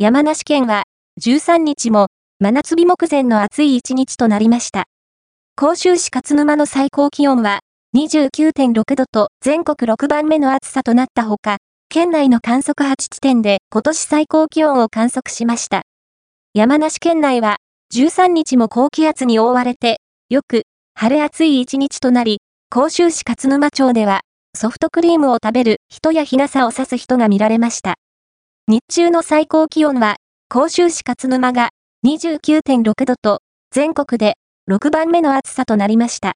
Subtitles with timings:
[0.00, 0.84] 山梨県は
[1.20, 2.06] 13日も
[2.38, 4.84] 真夏日目前の暑い一日となりました。
[5.56, 7.58] 甲州市勝沼の最高気温は
[7.96, 11.56] 29.6度と全国6番目の暑さとなったほか、
[11.88, 15.82] 県内の観測8地点で今年最高気温を観測しました。
[16.54, 17.56] 山梨県内は
[17.92, 19.98] 13日も高気圧に覆われて、
[20.30, 20.62] よく
[20.94, 22.38] 晴れ暑い一日となり、
[22.70, 24.20] 甲州市勝沼町では
[24.54, 27.96] ソフトクリームを食べる人や日傘を差す人が見られました。
[28.70, 30.16] 日中の最高気温は、
[30.50, 31.70] 甲州市勝沼が
[32.06, 34.34] 29.6度と全国で
[34.70, 36.26] 6番目の暑さとなりました。